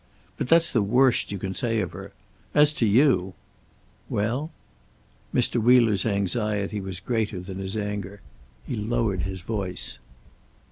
[0.35, 2.11] But that's the worst you can say of her.
[2.55, 3.35] As to you"
[4.09, 4.49] "Well?"
[5.31, 5.61] Mr.
[5.61, 8.21] Wheeler's anxiety was greater than his anger.
[8.65, 9.99] He lowered his voice.